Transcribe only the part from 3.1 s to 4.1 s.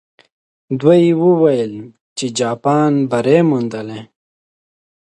بری موندلی.